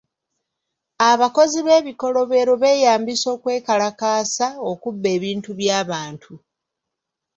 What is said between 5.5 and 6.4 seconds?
by'abantu.